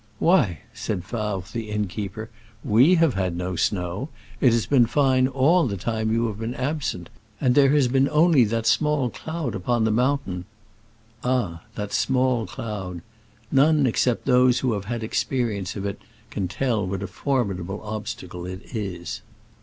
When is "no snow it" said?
3.37-4.51